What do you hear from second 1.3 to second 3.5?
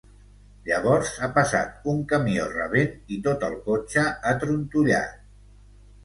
passat un camió rabent i tot